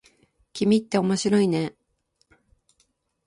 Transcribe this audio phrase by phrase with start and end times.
[0.53, 1.75] 君って面白いね。